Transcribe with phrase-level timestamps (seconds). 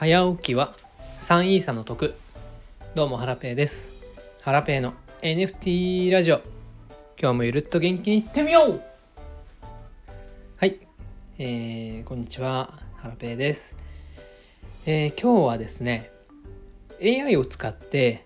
[0.00, 0.74] 早起きは
[1.18, 2.14] 3イーサの得。
[2.94, 3.92] どうもハラペーです。
[4.40, 6.40] ハラペーの NFT ラジオ。
[7.20, 8.82] 今日もゆるっと元気にいってみよう。
[10.56, 10.80] はい、
[11.36, 12.78] えー、こんにちは。
[12.96, 13.76] ハラペーです、
[14.86, 16.10] えー、今日はですね
[17.02, 18.24] AI を使って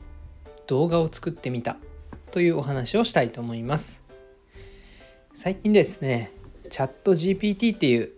[0.69, 1.77] 動画を作ってみた。
[2.31, 4.01] というお話をしたいと思います。
[5.35, 6.31] 最近ですね
[6.71, 8.13] チャット GPT っていう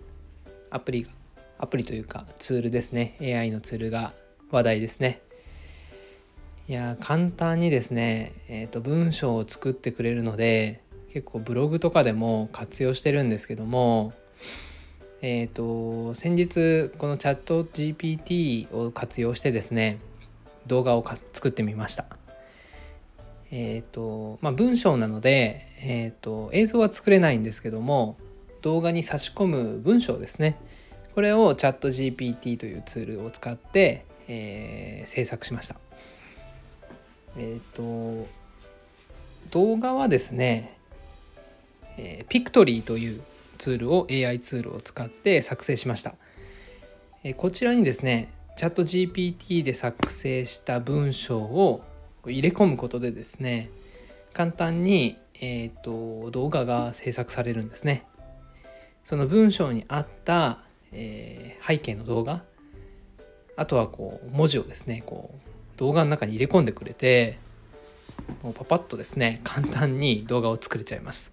[0.69, 1.16] アプリが
[1.59, 3.17] アプリというかツールですね。
[3.21, 4.13] AI のツールが
[4.51, 5.23] 話題ですね。
[6.69, 10.81] いや簡単にですね、えーと、文章を作ってくれるので
[11.13, 14.13] 結構ブログとかでも活用してるんですけども
[15.23, 20.01] えっ、ー、と先日このチャット GPT を活用してですね
[20.67, 22.05] 動画を作ってみました。
[23.53, 28.17] えっ、ー、とまあ文章なので、えーと映像は作れないんですけども
[28.63, 30.57] 動画に差し込む文章ですね。
[31.17, 35.77] これをチャット GPT というツールを使って、えー、制作しました。
[37.39, 38.29] えっ、ー、と
[39.51, 40.77] 動画はですね、
[41.97, 43.23] えー、ピクトリーという
[43.57, 46.13] ツールを AI ツールを使って作成しました。
[47.25, 51.83] えー、こちらにですねチャット GPT で作成した文章を
[52.27, 53.71] 入れ込むことでですね
[54.35, 58.05] 簡単に、えーと動画が制作されるんですね。
[59.07, 60.66] その文章に合った
[60.97, 62.43] えー、背景の動画。
[63.57, 67.39] あとはこう文字をですねこう動画の中に入れ込んでくれて
[68.43, 71.33] もうパパッとですね簡単に動画を作れちゃいます。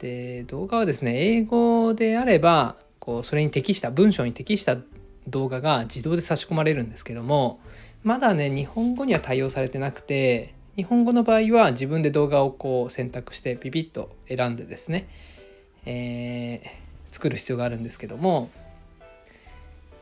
[0.00, 4.76] で動画はですね英語であればこうそれに適した文章に適した
[5.28, 7.60] 動画が自動で差し込まれるんですけども
[8.02, 15.06] まだね日本語には対応されてなくて日本語の場合は自分で動画をこう選択してピピッと選んでですね、
[15.84, 18.50] えー作る必要があるんですけども、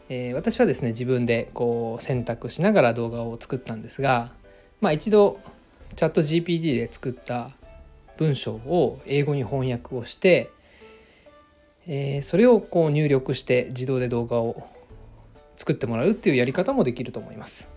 [0.09, 4.31] えー、私はですね自分でこう選択しながら動画を作ったんですが、
[4.81, 5.41] まあ、一度
[5.97, 7.50] チャット GPT で作った
[8.16, 10.50] 文章を英語に翻訳をして、
[11.87, 14.66] えー、それをこう入力して自動で動画を
[15.56, 17.69] 作ってもらうっていうやり方もできると思います。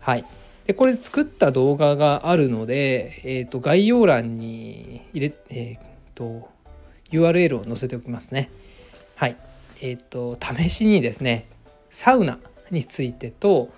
[0.00, 0.24] はい、
[0.66, 5.78] でこれ作った動画があるので、えー、と概要欄に入れ、えー、
[6.14, 6.48] と
[7.10, 8.50] URL を載せておきますね。
[9.16, 9.36] はい。
[9.80, 11.46] えっ、ー、と、試しにですね、
[11.90, 12.38] サウナ
[12.70, 13.72] についてと、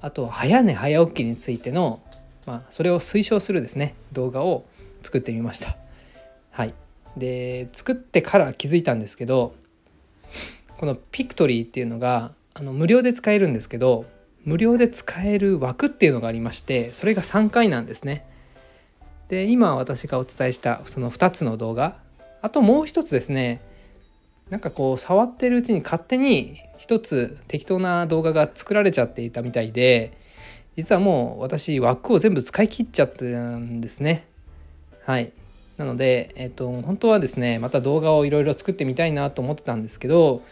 [0.00, 2.00] あと、早寝早起きについての、
[2.46, 4.64] まあ、それを推奨するですね、動画を
[5.02, 5.76] 作ってみました。
[6.50, 6.74] はい。
[7.16, 9.54] で、作ってから気づいたんですけど、
[10.76, 14.04] このピクトリーっていうのが、あの無料で使えるんですけど、
[14.44, 18.26] 無料で使える枠っていうのがありまして、それが3回なんですね。
[19.28, 21.96] で、今私がお伝えしたその2つの動画、
[22.42, 23.60] あともう一つですね、
[24.50, 30.16] なんかこう触ってるうちに勝手に一つ適当な動画が作られちゃっていたみたいで
[30.76, 34.26] 実はもう私枠を全部使い切っちゃってたんですね。
[35.04, 35.32] はい。
[35.76, 40.42] なので、えっと、本当はですねまた動画をいろいろ作ってみたいなと思ってたんですけど、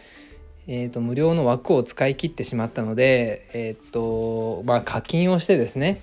[0.66, 6.00] えっと、無料の枠を使い切ってしまったので、えっとまあ、課金をしてですね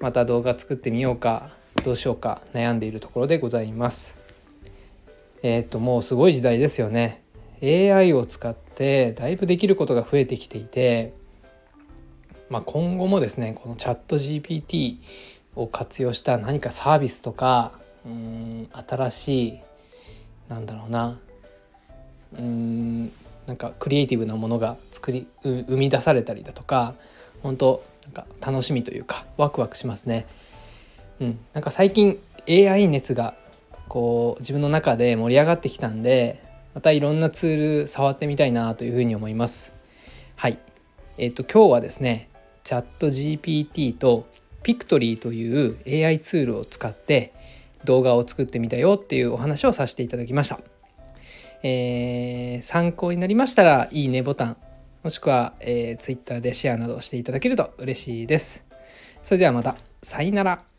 [0.00, 1.50] また動画作ってみようか
[1.84, 4.14] どうしようか悩んでいるところでございます。
[5.42, 7.21] えっともうすごい時代ですよね。
[7.62, 11.14] AI を使ってだいぶできることが増えてきていて、
[12.50, 14.98] まあ、今後もですねこのチャット GPT
[15.54, 17.72] を活用した何かサービスとか
[18.04, 19.60] うん新しい
[20.48, 21.18] なんだろうな
[22.38, 23.12] うん
[23.46, 26.94] なんかクリエイティブなものが作り生み出されたりだとか
[27.42, 30.26] 本当なんか楽しみというかワクワクしますね。
[31.20, 33.34] うん、なんか最近 AI 熱が
[33.88, 36.42] こう自分の中で盛り上がってきたんで
[36.74, 39.74] またいろんなツール触ってみたいなというふうに思います。
[40.36, 40.58] はい。
[41.18, 42.28] えっ、ー、と今日はですね、
[42.64, 44.26] チャット GPT と
[44.62, 47.32] Pictory という AI ツールを使って
[47.84, 50.60] 動画を作ってみたよっていうお話をさせていただきました。
[51.64, 54.56] えー、参考になりましたらいいねボタン
[55.04, 58.64] もしくは、えー、Twitter でシェアなどしていただけると嬉しいです。
[59.22, 59.76] それではまた。
[60.02, 60.71] さよなら。